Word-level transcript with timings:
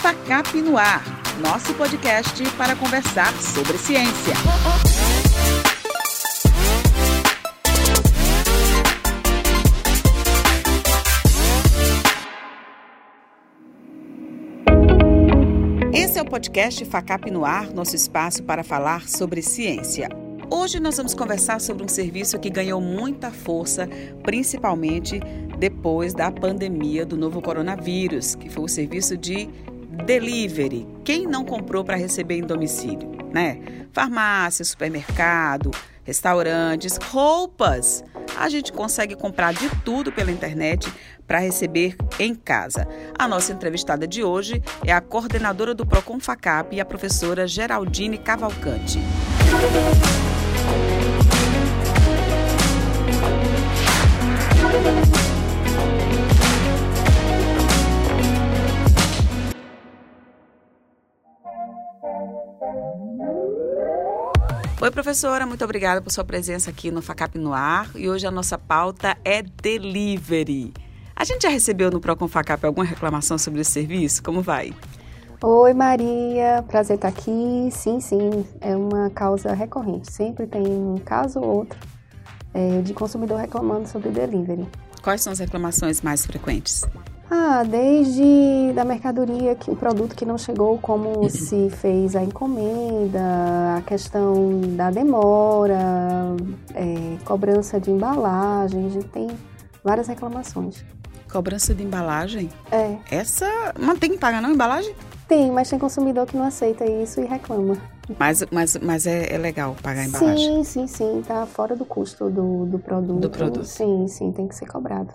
FACAP 0.00 0.62
no 0.62 0.78
Ar, 0.78 1.02
nosso 1.40 1.74
podcast 1.74 2.48
para 2.52 2.76
conversar 2.76 3.32
sobre 3.42 3.76
ciência. 3.76 4.32
Esse 15.92 16.20
é 16.20 16.22
o 16.22 16.24
podcast 16.24 16.84
FACAP 16.84 17.32
no 17.32 17.44
Ar, 17.44 17.72
nosso 17.72 17.96
espaço 17.96 18.44
para 18.44 18.62
falar 18.62 19.08
sobre 19.08 19.42
ciência. 19.42 20.08
Hoje 20.48 20.78
nós 20.78 20.96
vamos 20.96 21.12
conversar 21.12 21.60
sobre 21.60 21.84
um 21.84 21.88
serviço 21.88 22.38
que 22.38 22.48
ganhou 22.48 22.80
muita 22.80 23.32
força, 23.32 23.88
principalmente 24.22 25.20
depois 25.58 26.14
da 26.14 26.30
pandemia 26.30 27.04
do 27.04 27.16
novo 27.16 27.42
coronavírus, 27.42 28.36
que 28.36 28.48
foi 28.48 28.64
o 28.64 28.68
serviço 28.68 29.16
de 29.16 29.48
delivery. 30.04 30.86
Quem 31.04 31.26
não 31.26 31.44
comprou 31.44 31.84
para 31.84 31.96
receber 31.96 32.36
em 32.36 32.42
domicílio, 32.42 33.10
né? 33.32 33.60
Farmácia, 33.92 34.64
supermercado, 34.64 35.70
restaurantes, 36.04 36.96
roupas. 36.96 38.02
A 38.36 38.48
gente 38.48 38.72
consegue 38.72 39.14
comprar 39.14 39.52
de 39.52 39.68
tudo 39.84 40.12
pela 40.12 40.30
internet 40.30 40.90
para 41.26 41.38
receber 41.38 41.96
em 42.18 42.34
casa. 42.34 42.88
A 43.18 43.28
nossa 43.28 43.52
entrevistada 43.52 44.06
de 44.06 44.22
hoje 44.22 44.62
é 44.86 44.92
a 44.92 45.00
coordenadora 45.00 45.74
do 45.74 45.84
Procon 45.84 46.18
Facap 46.18 46.78
a 46.80 46.84
professora 46.84 47.46
Geraldine 47.46 48.16
Cavalcante. 48.16 48.98
Oi, 64.80 64.90
professora, 64.92 65.44
muito 65.44 65.64
obrigada 65.64 66.00
por 66.00 66.10
sua 66.10 66.22
presença 66.24 66.70
aqui 66.70 66.90
no 66.90 67.02
Facap 67.02 67.36
no 67.36 67.52
Ar. 67.52 67.90
E 67.96 68.08
hoje 68.08 68.26
a 68.26 68.30
nossa 68.30 68.56
pauta 68.56 69.16
é 69.24 69.42
delivery. 69.42 70.72
A 71.16 71.24
gente 71.24 71.42
já 71.42 71.48
recebeu 71.48 71.90
no 71.90 72.00
Procon 72.00 72.28
Facap 72.28 72.64
alguma 72.64 72.86
reclamação 72.86 73.36
sobre 73.36 73.60
esse 73.60 73.72
serviço? 73.72 74.22
Como 74.22 74.40
vai? 74.40 74.72
Oi, 75.42 75.74
Maria. 75.74 76.64
Prazer 76.68 76.94
estar 76.94 77.08
aqui. 77.08 77.68
Sim, 77.72 78.00
sim, 78.00 78.46
é 78.60 78.76
uma 78.76 79.10
causa 79.10 79.52
recorrente. 79.52 80.12
Sempre 80.12 80.46
tem 80.46 80.66
um 80.66 80.96
caso 80.98 81.40
ou 81.40 81.58
outro 81.58 81.78
é, 82.54 82.80
de 82.80 82.94
consumidor 82.94 83.40
reclamando 83.40 83.88
sobre 83.88 84.10
delivery. 84.10 84.66
Quais 85.02 85.22
são 85.22 85.32
as 85.32 85.40
reclamações 85.40 86.02
mais 86.02 86.24
frequentes? 86.24 86.84
Ah, 87.30 87.62
desde 87.62 88.72
da 88.74 88.84
mercadoria, 88.84 89.54
que 89.54 89.70
o 89.70 89.76
produto 89.76 90.14
que 90.16 90.24
não 90.24 90.38
chegou 90.38 90.78
como 90.78 91.28
se 91.28 91.68
fez 91.68 92.16
a 92.16 92.22
encomenda, 92.22 93.20
a 93.76 93.82
questão 93.82 94.60
da 94.76 94.90
demora, 94.90 95.78
é, 96.74 97.22
cobrança 97.26 97.78
de 97.78 97.90
embalagem, 97.90 98.86
a 98.86 98.88
gente 98.88 99.08
tem 99.08 99.28
várias 99.84 100.08
reclamações. 100.08 100.82
Cobrança 101.30 101.74
de 101.74 101.82
embalagem? 101.82 102.48
É. 102.72 102.96
Essa. 103.10 103.46
Mas 103.78 103.98
tem 103.98 104.12
que 104.12 104.18
pagar 104.18 104.40
não 104.40 104.52
embalagem? 104.52 104.94
Tem, 105.28 105.50
mas 105.50 105.68
tem 105.68 105.78
consumidor 105.78 106.26
que 106.26 106.34
não 106.34 106.44
aceita 106.44 106.86
isso 106.86 107.20
e 107.20 107.26
reclama. 107.26 107.76
Mas, 108.18 108.42
mas, 108.50 108.78
mas 108.78 109.06
é, 109.06 109.34
é 109.34 109.36
legal 109.36 109.76
pagar 109.82 110.00
a 110.00 110.04
Sim, 110.04 110.08
embalagem? 110.08 110.64
sim, 110.64 110.86
sim. 110.86 111.22
Tá 111.28 111.44
fora 111.44 111.76
do 111.76 111.84
custo 111.84 112.30
do, 112.30 112.64
do 112.64 112.78
produto. 112.78 113.20
Do 113.20 113.28
produto. 113.28 113.64
Sim, 113.66 114.08
sim, 114.08 114.32
tem 114.32 114.48
que 114.48 114.54
ser 114.54 114.64
cobrado. 114.66 115.12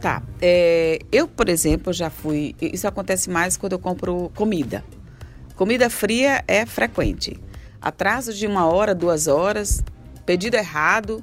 Tá. 0.00 0.22
É, 0.40 0.98
eu, 1.10 1.26
por 1.26 1.48
exemplo, 1.48 1.92
já 1.92 2.10
fui. 2.10 2.54
Isso 2.60 2.86
acontece 2.86 3.30
mais 3.30 3.56
quando 3.56 3.72
eu 3.72 3.78
compro 3.78 4.30
comida. 4.34 4.84
Comida 5.56 5.88
fria 5.88 6.42
é 6.48 6.66
frequente. 6.66 7.40
Atraso 7.80 8.32
de 8.32 8.46
uma 8.46 8.66
hora, 8.66 8.94
duas 8.94 9.26
horas, 9.26 9.82
pedido 10.26 10.56
errado. 10.56 11.22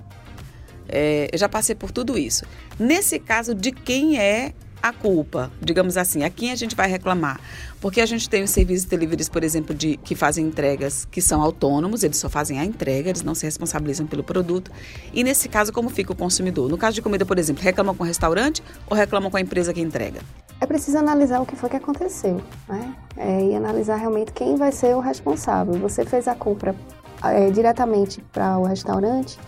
É, 0.87 1.29
eu 1.31 1.37
já 1.37 1.49
passei 1.49 1.75
por 1.75 1.91
tudo 1.91 2.17
isso. 2.17 2.45
Nesse 2.79 3.19
caso, 3.19 3.53
de 3.53 3.71
quem 3.71 4.19
é 4.19 4.53
a 4.81 4.91
culpa? 4.91 5.51
Digamos 5.61 5.97
assim, 5.97 6.23
a 6.23 6.29
quem 6.29 6.51
a 6.51 6.55
gente 6.55 6.75
vai 6.75 6.87
reclamar? 6.87 7.39
Porque 7.79 8.01
a 8.01 8.05
gente 8.05 8.29
tem 8.29 8.43
os 8.43 8.51
serviços 8.51 8.83
de 8.83 8.89
deliveries, 8.89 9.29
por 9.29 9.43
exemplo, 9.43 9.75
de, 9.75 9.97
que 9.97 10.15
fazem 10.15 10.45
entregas 10.45 11.05
que 11.09 11.21
são 11.21 11.41
autônomos, 11.41 12.03
eles 12.03 12.17
só 12.17 12.29
fazem 12.29 12.59
a 12.59 12.65
entrega, 12.65 13.09
eles 13.09 13.23
não 13.23 13.35
se 13.35 13.45
responsabilizam 13.45 14.05
pelo 14.05 14.23
produto. 14.23 14.71
E 15.13 15.23
nesse 15.23 15.49
caso, 15.49 15.71
como 15.73 15.89
fica 15.89 16.13
o 16.13 16.15
consumidor? 16.15 16.69
No 16.69 16.77
caso 16.77 16.95
de 16.95 17.01
comida, 17.01 17.25
por 17.25 17.37
exemplo, 17.37 17.63
reclamam 17.63 17.95
com 17.95 18.03
o 18.03 18.07
restaurante 18.07 18.63
ou 18.89 18.95
reclamam 18.95 19.29
com 19.29 19.37
a 19.37 19.41
empresa 19.41 19.73
que 19.73 19.81
entrega? 19.81 20.21
É 20.59 20.65
preciso 20.65 20.97
analisar 20.97 21.41
o 21.41 21.45
que 21.45 21.55
foi 21.55 21.69
que 21.69 21.77
aconteceu, 21.77 22.41
né? 22.69 22.95
É, 23.17 23.45
e 23.45 23.55
analisar 23.55 23.95
realmente 23.95 24.31
quem 24.31 24.55
vai 24.55 24.71
ser 24.71 24.95
o 24.95 24.99
responsável. 24.99 25.73
Você 25.75 26.05
fez 26.05 26.27
a 26.27 26.35
compra 26.35 26.75
é, 27.23 27.49
diretamente 27.49 28.21
para 28.31 28.59
o 28.59 28.65
restaurante, 28.65 29.39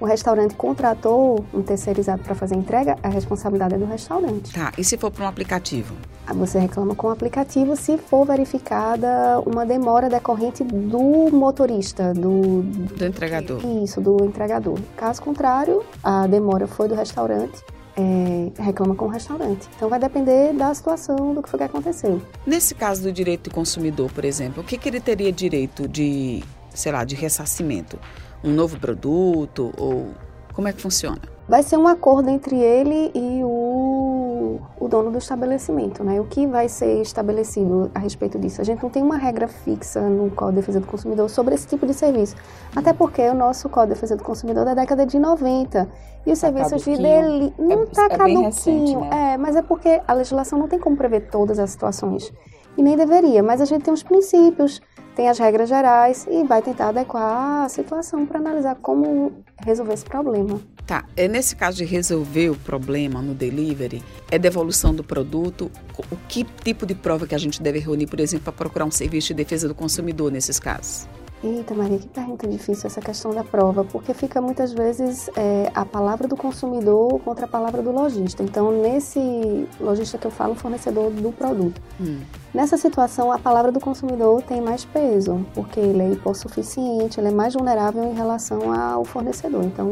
o 0.00 0.04
restaurante 0.04 0.54
contratou 0.54 1.44
um 1.52 1.62
terceirizado 1.62 2.22
para 2.22 2.34
fazer 2.34 2.54
a 2.54 2.58
entrega, 2.58 2.96
a 3.02 3.08
responsabilidade 3.08 3.74
é 3.74 3.78
do 3.78 3.84
restaurante. 3.84 4.52
Tá, 4.52 4.72
e 4.76 4.84
se 4.84 4.96
for 4.96 5.10
para 5.10 5.24
um 5.24 5.28
aplicativo? 5.28 5.94
Você 6.34 6.58
reclama 6.58 6.94
com 6.94 7.08
o 7.08 7.10
aplicativo 7.10 7.76
se 7.76 7.98
for 7.98 8.24
verificada 8.24 9.40
uma 9.44 9.66
demora 9.66 10.08
decorrente 10.08 10.64
do 10.64 11.30
motorista, 11.30 12.14
do, 12.14 12.62
Do 12.62 13.04
entregador. 13.04 13.60
Isso, 13.82 14.00
do 14.00 14.24
entregador. 14.24 14.78
Caso 14.96 15.20
contrário, 15.20 15.82
a 16.02 16.26
demora 16.26 16.66
foi 16.66 16.88
do 16.88 16.94
restaurante, 16.94 17.62
é, 17.96 18.62
reclama 18.62 18.94
com 18.94 19.06
o 19.06 19.08
restaurante. 19.08 19.68
Então 19.76 19.88
vai 19.88 19.98
depender 19.98 20.52
da 20.54 20.72
situação, 20.74 21.34
do 21.34 21.42
que 21.42 21.48
foi 21.48 21.58
que 21.58 21.64
aconteceu. 21.64 22.22
Nesse 22.46 22.74
caso 22.74 23.02
do 23.02 23.12
direito 23.12 23.50
do 23.50 23.54
consumidor, 23.54 24.10
por 24.12 24.24
exemplo, 24.24 24.62
o 24.62 24.66
que, 24.66 24.78
que 24.78 24.88
ele 24.88 25.00
teria 25.00 25.32
direito 25.32 25.86
de, 25.88 26.42
sei 26.72 26.92
lá, 26.92 27.04
de 27.04 27.14
ressarcimento? 27.14 27.98
Um 28.44 28.50
novo 28.52 28.78
produto 28.78 29.72
ou 29.78 30.08
como 30.54 30.68
é 30.68 30.72
que 30.72 30.80
funciona? 30.82 31.18
Vai 31.48 31.62
ser 31.62 31.76
um 31.76 31.86
acordo 31.88 32.28
entre 32.30 32.56
ele 32.56 33.10
e 33.14 33.42
o, 33.44 34.58
o 34.78 34.88
dono 34.88 35.10
do 35.10 35.18
estabelecimento, 35.18 36.02
né? 36.04 36.20
O 36.20 36.24
que 36.24 36.46
vai 36.46 36.68
ser 36.68 37.02
estabelecido 37.02 37.90
a 37.94 37.98
respeito 37.98 38.38
disso? 38.38 38.60
A 38.60 38.64
gente 38.64 38.82
não 38.82 38.88
tem 38.88 39.02
uma 39.02 39.16
regra 39.16 39.48
fixa 39.48 40.00
no 40.00 40.30
Código 40.30 40.52
de 40.52 40.56
Defesa 40.60 40.80
do 40.80 40.86
Consumidor 40.86 41.28
sobre 41.28 41.54
esse 41.54 41.66
tipo 41.66 41.84
de 41.86 41.94
serviço. 41.94 42.36
Até 42.74 42.92
porque 42.92 43.22
o 43.28 43.34
nosso 43.34 43.68
Código 43.68 43.88
de 43.88 43.94
Defesa 43.94 44.16
do 44.16 44.22
Consumidor 44.24 44.62
é 44.62 44.66
da 44.66 44.74
década 44.74 45.04
de 45.04 45.18
90. 45.18 45.88
E 46.24 46.32
os 46.32 46.38
Tá 46.40 46.46
serviços 46.46 46.82
de 46.84 46.90
caduquinho. 46.96 47.22
deli... 47.30 47.54
Não 47.58 47.80
É- 47.80 47.84
está 47.84 48.04
é 48.04 48.08
bem 48.08 48.18
caduquinho. 48.18 48.42
recente, 48.44 48.96
né? 48.96 49.32
É, 49.34 49.36
mas 49.36 49.56
é 49.56 49.62
porque 49.62 50.00
a 50.06 50.12
legislação 50.14 50.58
não 50.58 50.68
tem 50.68 50.78
como 50.78 50.96
prever 50.96 51.28
todas 51.28 51.58
as 51.58 51.70
situações. 51.70 52.32
E 52.76 52.82
nem 52.82 52.96
deveria. 52.96 53.42
Mas 53.42 53.60
a 53.60 53.64
gente 53.64 53.84
tem 53.84 53.92
os 53.92 54.02
princípios, 54.02 54.80
tem 55.14 55.28
as 55.28 55.38
regras 55.38 55.68
gerais 55.68 56.26
e 56.30 56.44
vai 56.44 56.62
tentar 56.62 56.88
adequar 56.88 57.64
a 57.64 57.68
situação 57.68 58.24
para 58.26 58.38
analisar 58.38 58.76
como 58.76 59.44
resolver 59.64 59.94
esse 59.94 60.04
problema. 60.04 60.60
Tá, 60.86 61.04
é 61.16 61.28
nesse 61.28 61.54
caso 61.54 61.76
de 61.76 61.84
resolver 61.84 62.50
o 62.50 62.56
problema 62.56 63.22
no 63.22 63.34
delivery, 63.34 64.02
é 64.30 64.38
devolução 64.38 64.94
do 64.94 65.04
produto, 65.04 65.70
o 66.10 66.16
que 66.28 66.44
tipo 66.44 66.84
de 66.84 66.94
prova 66.94 67.26
que 67.26 67.34
a 67.34 67.38
gente 67.38 67.62
deve 67.62 67.78
reunir, 67.78 68.06
por 68.06 68.18
exemplo, 68.18 68.44
para 68.44 68.52
procurar 68.52 68.84
um 68.84 68.90
serviço 68.90 69.28
de 69.28 69.34
defesa 69.34 69.68
do 69.68 69.74
consumidor 69.74 70.32
nesses 70.32 70.58
casos? 70.58 71.06
Eita, 71.44 71.74
Maria, 71.74 71.98
que 71.98 72.06
pergunta 72.06 72.46
difícil 72.46 72.86
essa 72.86 73.00
questão 73.00 73.34
da 73.34 73.42
prova, 73.42 73.84
porque 73.84 74.14
fica 74.14 74.40
muitas 74.40 74.72
vezes 74.72 75.28
é, 75.36 75.72
a 75.74 75.84
palavra 75.84 76.28
do 76.28 76.36
consumidor 76.36 77.18
contra 77.20 77.46
a 77.46 77.48
palavra 77.48 77.82
do 77.82 77.90
lojista. 77.90 78.44
Então, 78.44 78.70
nesse 78.70 79.66
lojista 79.80 80.18
que 80.18 80.26
eu 80.26 80.30
falo, 80.30 80.54
fornecedor 80.54 81.10
do 81.10 81.32
produto. 81.32 81.82
Hum. 82.00 82.20
Nessa 82.54 82.76
situação, 82.76 83.32
a 83.32 83.40
palavra 83.40 83.72
do 83.72 83.80
consumidor 83.80 84.40
tem 84.42 84.60
mais 84.60 84.84
peso, 84.84 85.44
porque 85.52 85.80
ele 85.80 86.02
é 86.02 86.10
hipossuficiente, 86.12 87.18
ele 87.18 87.28
é 87.28 87.32
mais 87.32 87.54
vulnerável 87.54 88.04
em 88.04 88.14
relação 88.14 88.72
ao 88.72 89.04
fornecedor. 89.04 89.64
Então, 89.64 89.90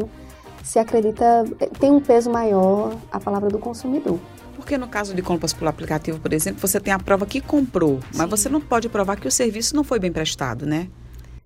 se 0.63 0.79
acredita, 0.79 1.43
tem 1.79 1.91
um 1.91 1.99
peso 1.99 2.29
maior 2.29 2.95
a 3.11 3.19
palavra 3.19 3.49
do 3.49 3.59
consumidor. 3.59 4.17
Porque 4.55 4.77
no 4.77 4.87
caso 4.87 5.13
de 5.13 5.21
compras 5.21 5.51
pelo 5.51 5.69
aplicativo, 5.69 6.19
por 6.19 6.31
exemplo, 6.31 6.61
você 6.61 6.79
tem 6.79 6.93
a 6.93 6.99
prova 6.99 7.25
que 7.25 7.41
comprou, 7.41 7.99
mas 8.15 8.29
você 8.29 8.47
não 8.47 8.61
pode 8.61 8.87
provar 8.87 9.17
que 9.19 9.27
o 9.27 9.31
serviço 9.31 9.75
não 9.75 9.83
foi 9.83 9.99
bem 9.99 10.11
prestado, 10.11 10.65
né? 10.65 10.87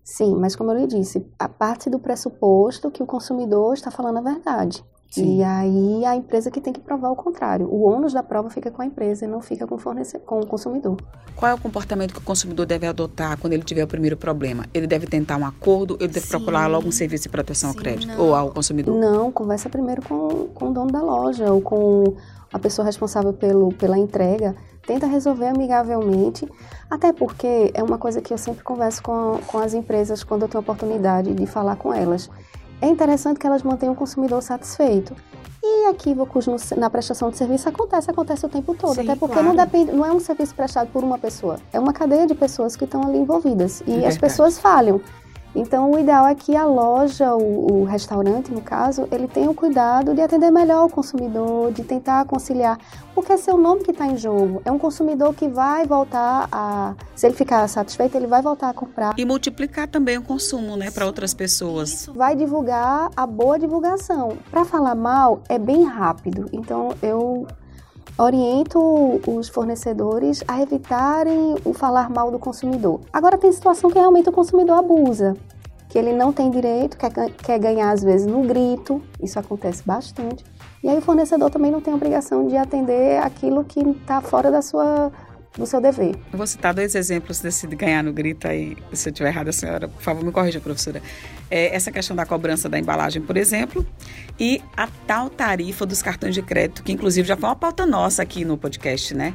Sim, 0.06 0.36
mas 0.36 0.56
como 0.56 0.72
eu 0.72 0.78
lhe 0.78 0.88
disse, 0.88 1.30
a 1.38 1.50
parte 1.50 1.90
do 1.90 2.00
pressuposto 2.00 2.92
que 2.92 3.02
o 3.02 3.08
consumidor 3.08 3.74
está 3.74 3.90
falando 3.92 4.20
a 4.20 4.22
verdade. 4.22 4.86
Sim. 5.10 5.38
E 5.38 5.44
aí 5.44 6.06
a 6.06 6.16
empresa 6.16 6.52
que 6.52 6.60
tem 6.60 6.74
que 6.74 6.80
provar 6.80 7.10
o 7.10 7.16
contrário. 7.16 7.68
O 7.72 7.84
ônus 7.84 8.12
da 8.12 8.22
prova 8.22 8.50
fica 8.50 8.70
com 8.70 8.82
a 8.82 8.86
empresa 8.86 9.24
e 9.26 9.28
não 9.28 9.40
fica 9.42 9.66
com 9.66 9.76
o, 9.76 9.78
fornece- 9.78 10.20
com 10.20 10.40
o 10.42 10.46
consumidor. 10.46 10.98
Qual 11.36 11.50
é 11.52 11.54
o 11.54 11.58
comportamento 11.58 12.14
que 12.14 12.20
o 12.20 12.24
consumidor 12.24 12.66
deve 12.66 12.86
adotar 12.86 13.38
quando 13.40 13.54
ele 13.54 13.64
tiver 13.64 13.84
o 13.84 13.88
primeiro 13.88 14.18
problema? 14.18 14.66
Ele 14.74 14.88
deve 14.88 15.06
tentar 15.08 15.38
um 15.38 15.46
acordo, 15.46 15.96
ele 16.00 16.08
deve 16.10 16.26
Sim. 16.26 16.30
procurar 16.32 16.68
logo 16.68 16.88
um 16.88 16.92
serviço 16.92 17.24
de 17.24 17.30
proteção 17.30 17.70
ao 17.70 17.74
Sim, 17.76 17.80
crédito 17.82 18.18
não. 18.18 18.26
ou 18.26 18.36
ao 18.36 18.52
consumidor? 18.52 18.96
Não, 18.98 19.32
conversa 19.32 19.70
primeiro 19.70 20.02
com, 20.02 20.48
com 20.54 20.70
o 20.70 20.74
dono 20.74 20.92
da 20.92 21.02
loja 21.02 21.52
ou 21.52 21.62
com 21.62 22.16
a 22.52 22.60
pessoa 22.60 22.86
responsável 22.86 23.32
pelo, 23.34 23.70
pela 23.74 23.98
entrega. 23.98 24.56
Tenta 24.86 25.08
resolver 25.08 25.48
amigavelmente, 25.48 26.48
até 26.90 27.12
porque 27.12 27.72
é 27.74 27.82
uma 27.84 27.98
coisa 27.98 28.22
que 28.22 28.32
eu 28.34 28.38
sempre 28.38 28.64
converso 28.64 29.02
com, 29.02 29.40
com 29.48 29.58
as 29.58 29.74
empresas 29.74 30.24
quando 30.24 30.44
eu 30.44 30.48
tenho 30.48 30.62
oportunidade 30.62 31.34
de 31.34 31.46
falar 31.46 31.76
com 31.76 31.94
elas. 31.94 32.30
É 32.82 32.88
interessante 32.88 33.40
que 33.40 33.48
elas 33.48 33.64
mantenham 33.64 33.94
o 33.94 33.98
consumidor 33.98 34.42
satisfeito. 34.42 35.16
E 35.64 35.90
equívocos 35.90 36.46
no, 36.46 36.58
na 36.78 36.90
prestação 36.90 37.32
de 37.32 37.38
serviço 37.38 37.68
acontece, 37.68 38.12
acontece 38.12 38.46
o 38.46 38.50
tempo 38.50 38.76
todo. 38.76 38.96
Sim, 38.96 39.02
até 39.02 39.16
porque 39.16 39.34
claro. 39.34 39.48
não, 39.48 39.56
depende, 39.56 39.92
não 39.92 40.06
é 40.06 40.12
um 40.12 40.20
serviço 40.20 40.54
prestado 40.54 40.92
por 40.92 41.04
uma 41.04 41.18
pessoa. 41.18 41.58
É 41.74 41.80
uma 41.80 41.92
cadeia 41.92 42.28
de 42.28 42.36
pessoas 42.36 42.76
que 42.76 42.84
estão 42.84 43.02
ali 43.04 43.18
envolvidas. 43.18 43.82
E 43.88 44.04
é 44.04 44.08
as 44.08 44.18
pessoas 44.18 44.60
falham. 44.60 45.02
Então, 45.56 45.92
o 45.92 45.98
ideal 45.98 46.28
é 46.28 46.36
que 46.36 46.54
a 46.56 46.66
loja, 46.66 47.34
o, 47.34 47.82
o, 47.82 47.84
restaurante, 47.86 48.52
no 48.52 48.62
caso, 48.62 49.08
ele 49.10 49.26
tenha 49.28 49.50
o 49.50 49.54
cuidado 49.54 50.14
de 50.14 50.22
atender 50.22 50.52
melhor 50.52 50.86
o 50.86 50.90
consumidor, 50.90 51.72
de 51.72 51.82
tentar 51.84 52.26
conciliar, 52.26 52.78
porque 53.14 53.32
é 53.32 53.38
seu 53.38 53.58
nome 53.58 53.82
que 53.82 53.92
está 53.92 54.06
em 54.06 54.18
jogo. 54.18 54.62
É 54.66 54.72
um 54.72 54.78
consumidor 54.78 55.34
que 55.34 55.48
vai 55.48 55.86
voltar 55.86 56.50
a, 56.52 56.94
se 57.16 57.26
ele 57.26 57.36
ficar 57.36 57.66
satisfeito, 57.70 58.18
ele 58.18 58.28
vai 58.28 58.42
voltar 58.42 58.70
a 58.70 58.74
comprar. 58.74 59.14
E 59.18 59.24
multiplicar 59.24 59.88
também 59.88 60.18
o 60.18 60.22
consumo, 60.22 60.76
né, 60.76 60.92
para 60.92 61.06
outras 61.06 61.34
pessoas. 61.34 62.08
Vai 62.14 62.36
divulgar 62.36 63.10
a 63.16 63.26
boa 63.26 63.58
divulgação. 63.58 64.38
Para 64.52 64.66
falar 64.66 64.96
mal, 64.96 65.42
é 65.48 65.58
bem 65.58 65.86
rápido. 65.86 66.50
Então, 66.52 66.90
eu 67.02 67.48
oriento 68.18 68.80
os 69.28 69.50
fornecedores 69.50 70.44
a 70.48 70.62
evitarem 70.62 71.56
o 71.66 71.74
falar 71.74 72.10
mal 72.10 72.32
do 72.32 72.40
consumidor. 72.40 73.02
Agora 73.12 73.38
tem 73.38 73.52
situação 73.52 73.90
que 73.90 74.00
realmente 74.00 74.30
o 74.30 74.32
consumidor 74.32 74.78
abusa, 74.78 75.36
que 75.90 75.98
ele 75.98 76.14
não 76.14 76.32
tem 76.32 76.50
direito, 76.50 76.98
quer, 76.98 77.12
quer 77.12 77.60
ganhar 77.60 77.92
às 77.92 78.04
vezes 78.04 78.26
no 78.26 78.44
grito, 78.44 79.02
isso 79.22 79.38
acontece 79.40 79.84
bastante. 79.86 80.44
E 80.84 80.90
aí 80.90 80.98
o 80.98 81.02
fornecedor 81.02 81.50
também 81.50 81.72
não 81.72 81.82
tem 81.82 81.94
obrigação 81.94 82.48
de 82.48 82.56
atender 82.56 83.18
aquilo 83.22 83.64
que 83.64 83.80
está 83.80 84.22
fora 84.22 84.52
da 84.52 84.62
sua 84.62 85.12
do 85.58 85.66
seu 85.66 85.80
dever. 85.80 86.16
Eu 86.32 86.38
vou 86.38 86.48
citar 86.48 86.74
dois 86.74 86.96
exemplos 86.96 87.40
desse 87.40 87.68
de 87.68 87.76
ganhar 87.76 88.04
no 88.04 88.12
grito 88.12 88.48
aí, 88.48 88.78
se 88.94 89.10
eu 89.10 89.12
estiver 89.12 89.30
errada, 89.30 89.52
senhora, 89.52 89.88
por 89.88 90.02
favor, 90.02 90.24
me 90.24 90.32
corrija, 90.32 90.60
professora. 90.60 91.02
É, 91.50 91.76
essa 91.76 91.92
questão 91.92 92.16
da 92.16 92.26
cobrança 92.26 92.68
da 92.68 92.78
embalagem, 92.78 93.22
por 93.22 93.38
exemplo, 93.38 93.86
e 94.40 94.62
a 94.76 94.88
tal 95.08 95.30
tarifa 95.30 95.86
dos 95.86 96.02
cartões 96.02 96.34
de 96.34 96.42
crédito, 96.42 96.84
que 96.84 96.92
inclusive 96.92 97.28
já 97.28 97.38
foi 97.38 97.50
uma 97.50 97.56
pauta 97.56 97.86
nossa 97.86 98.22
aqui 98.22 98.44
no 98.44 98.58
podcast, 98.58 99.14
né? 99.14 99.34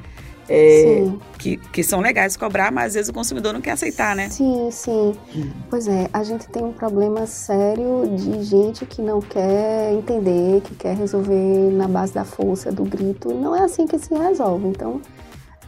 É, 0.53 1.09
que, 1.39 1.59
que 1.59 1.85
são 1.85 2.01
legais 2.01 2.37
cobrar, 2.37 2.73
mas 2.73 2.87
às 2.87 2.95
vezes 2.95 3.09
o 3.09 3.13
consumidor 3.13 3.53
não 3.53 3.61
quer 3.61 3.71
aceitar, 3.71 4.17
né? 4.17 4.29
Sim, 4.31 4.69
sim. 4.73 5.15
Hum. 5.33 5.51
Pois 5.71 5.87
é, 5.87 6.11
a 6.13 6.25
gente 6.25 6.49
tem 6.49 6.65
um 6.65 6.73
problema 6.73 7.25
sério 7.25 8.03
de 8.17 8.43
gente 8.43 8.85
que 8.85 9.01
não 9.01 9.21
quer 9.21 9.93
entender, 9.93 10.61
que 10.63 10.75
quer 10.75 10.97
resolver 10.97 11.71
na 11.71 11.87
base 11.87 12.13
da 12.13 12.25
força, 12.25 12.73
do 12.73 12.83
grito. 12.83 13.33
Não 13.33 13.55
é 13.55 13.61
assim 13.61 13.87
que 13.87 13.97
se 13.97 14.13
resolve. 14.13 14.67
Então, 14.67 15.01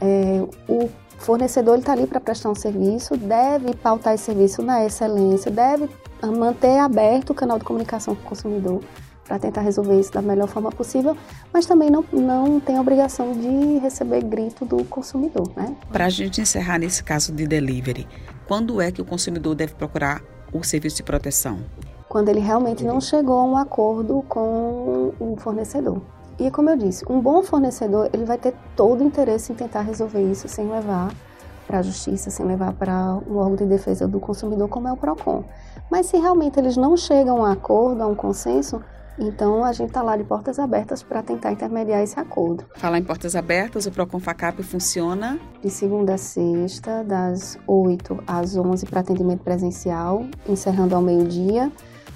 é, 0.03 0.43
o 0.69 0.91
fornecedor 1.19 1.79
está 1.79 1.93
ali 1.93 2.07
para 2.07 2.21
prestar 2.21 2.51
um 2.51 2.55
serviço, 2.55 3.17
deve 3.17 3.75
pautar 3.77 4.15
esse 4.15 4.25
serviço 4.25 4.61
na 4.61 4.85
excelência, 4.85 5.51
deve 5.51 5.89
manter 6.37 6.79
aberto 6.79 7.31
o 7.31 7.35
canal 7.35 7.59
de 7.59 7.65
comunicação 7.65 8.15
com 8.15 8.23
o 8.23 8.25
consumidor 8.25 8.83
para 9.25 9.39
tentar 9.39 9.61
resolver 9.61 9.99
isso 9.99 10.13
da 10.13 10.21
melhor 10.21 10.49
forma 10.49 10.71
possível, 10.71 11.17
mas 11.53 11.65
também 11.65 11.89
não, 11.89 12.05
não 12.13 12.59
tem 12.59 12.77
a 12.77 12.81
obrigação 12.81 13.33
de 13.33 13.79
receber 13.79 14.23
grito 14.25 14.65
do 14.65 14.85
consumidor. 14.85 15.49
Né? 15.57 15.75
Para 15.91 16.07
a 16.07 16.11
gente 16.11 16.41
encerrar 16.41 16.79
nesse 16.79 17.05
caso 17.05 17.33
de 17.33 17.47
delivery, 17.47 18.09
quando 18.47 18.81
é 18.81 18.91
que 18.91 19.01
o 19.01 19.05
consumidor 19.05 19.55
deve 19.55 19.75
procurar 19.75 20.21
o 20.53 20.63
serviço 20.65 20.97
de 20.97 21.03
proteção? 21.05 21.61
Quando 22.09 22.29
ele 22.29 22.41
realmente 22.41 22.85
não 22.85 23.01
chegou 23.01 23.39
a 23.39 23.45
um 23.45 23.57
acordo 23.57 24.23
com 24.29 25.15
o 25.19 25.37
fornecedor. 25.39 26.03
E 26.39 26.51
como 26.51 26.71
eu 26.71 26.77
disse, 26.77 27.05
um 27.09 27.21
bom 27.21 27.43
fornecedor 27.43 28.09
ele 28.13 28.25
vai 28.25 28.39
ter 28.39 28.55
todo 28.75 29.03
o 29.03 29.05
interesse 29.05 29.53
em 29.53 29.55
tentar 29.55 29.83
resolver 29.83 30.23
isso 30.23 30.49
sem 30.49 30.69
levar 30.69 31.13
para 31.67 31.79
a 31.79 31.83
justiça, 31.83 32.31
sem 32.31 32.45
levar 32.45 32.73
para 32.73 33.19
um 33.29 33.37
órgão 33.37 33.57
de 33.57 33.67
defesa 33.67 34.07
do 34.07 34.21
consumidor 34.21 34.69
como 34.69 34.89
é 34.89 34.93
o 34.93 34.97
Procon. 34.97 35.45
Mas 35.91 36.07
se 36.07 36.17
realmente 36.17 36.59
eles 36.59 36.77
não 36.77 36.97
chegam 36.97 37.39
a 37.39 37.41
um 37.41 37.45
acordo, 37.45 38.03
a 38.03 38.07
um 38.07 38.15
consenso, 38.15 38.83
então 39.19 39.65
a 39.65 39.73
gente 39.73 39.89
está 39.89 40.03
lá 40.03 40.17
de 40.17 40.25
portas 40.25 40.59
abertas 40.59 41.03
para 41.03 41.23
tentar 41.23 41.53
intermediar 41.53 42.03
esse 42.03 42.19
acordo. 42.19 42.65
Falar 42.77 42.99
em 42.99 43.05
portas 43.05 43.37
abertas, 43.37 43.87
o 43.87 43.91
Procon 43.91 44.19
Facap 44.19 44.63
funciona 44.63 45.39
de 45.63 45.71
segunda 45.71 46.15
a 46.15 46.19
sexta, 46.19 47.05
das 47.05 47.59
8 47.67 48.25
às 48.27 48.57
11 48.57 48.87
para 48.87 49.01
atendimento 49.01 49.43
presencial, 49.43 50.25
encerrando 50.49 50.95
ao 50.95 51.03
meio-dia 51.03 51.71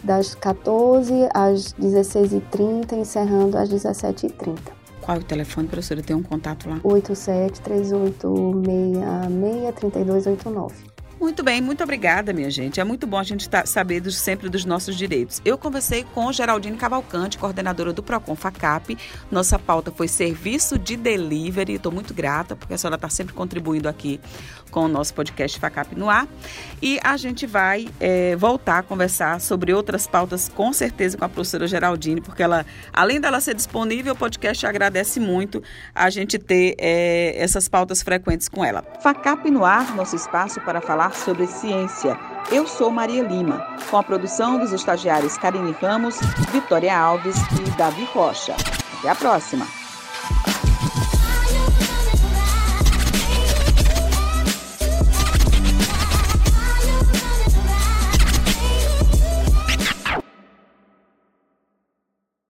das 0.07 0.35
14 0.37 1.13
às 1.35 1.75
16h30, 1.75 2.93
encerrando 2.93 3.59
às 3.59 3.69
17h30. 3.69 4.57
Qual 5.01 5.17
é 5.17 5.21
o 5.21 5.25
telefone, 5.25 5.67
professora? 5.69 6.03
Tem 6.03 6.17
um 6.17 6.23
contato 6.23 6.69
lá? 6.69 6.81
87 6.83 7.61
3866 7.61 9.75
3289. 9.75 10.96
Muito 11.19 11.43
bem, 11.43 11.63
muito 11.63 11.83
obrigada, 11.83 12.31
minha 12.33 12.51
gente. 12.51 12.79
É 12.79 12.85
muito 12.85 13.07
bom 13.07 13.19
a 13.19 13.23
gente 13.23 13.49
tá, 13.49 13.65
saber 13.65 14.05
sempre 14.13 14.51
dos 14.51 14.67
nossos 14.67 14.95
direitos. 14.95 15.41
Eu 15.47 15.57
conversei 15.57 16.05
com 16.15 16.31
Geraldine 16.31 16.77
Cavalcante, 16.77 17.39
coordenadora 17.39 17.91
do 17.91 18.03
Procon 18.03 18.37
Facap. 18.37 18.97
Nossa 19.31 19.59
pauta 19.59 19.91
foi 19.91 20.09
serviço 20.09 20.79
de 20.79 20.95
delivery. 20.95 21.75
Estou 21.75 21.91
muito 21.91 22.13
grata, 22.13 22.55
porque 22.55 22.75
a 22.75 22.79
senhora 22.79 22.97
está 22.97 23.09
sempre 23.09 23.33
contribuindo 23.33 23.89
aqui 23.89 24.21
com 24.71 24.85
o 24.85 24.89
nosso 24.89 25.15
podcast 25.15 25.59
Facap 25.59 25.97
no 25.97 26.11
ar. 26.11 26.29
E 26.83 27.01
a 27.03 27.17
gente 27.17 27.47
vai 27.47 27.89
é, 27.99 28.37
voltar 28.37 28.81
a 28.81 28.83
conversar 28.83 29.41
sobre 29.41 29.73
outras 29.73 30.07
pautas, 30.07 30.51
com 30.55 30.71
certeza, 30.71 31.17
com 31.17 31.25
a 31.25 31.29
professora 31.31 31.67
Geraldine, 31.67 32.21
porque 32.21 32.43
ela, 32.43 32.67
além 32.93 33.19
dela 33.21 33.41
ser 33.41 33.55
disponível, 33.55 34.13
o 34.13 34.17
podcast 34.17 34.67
agradece 34.67 35.19
muito 35.19 35.63
a 35.95 36.11
gente 36.11 36.39
ter 36.39 36.75
é, 36.79 37.43
essas 37.43 37.69
pautas 37.69 38.03
frequentes 38.03 38.51
com 38.51 38.63
ela. 38.63 38.85
Facap 39.03 39.51
no 39.51 39.65
ar, 39.65 39.97
nosso 39.97 40.15
espaço 40.15 40.61
para 40.61 40.83
falar 40.83 41.06
falar 41.07 41.15
sobre 41.15 41.47
ciência. 41.47 42.19
Eu 42.51 42.67
sou 42.67 42.91
Maria 42.91 43.23
Lima, 43.23 43.67
com 43.91 43.97
a 43.97 44.03
produção 44.03 44.59
dos 44.59 44.73
estagiários 44.73 45.37
Karine 45.37 45.75
Ramos, 45.81 46.19
Vitória 46.53 46.97
Alves 46.97 47.37
e 47.37 47.71
Davi 47.77 48.05
Rocha. 48.13 48.55
Até 48.99 49.11
a 49.11 49.15
próxima! 49.15 49.86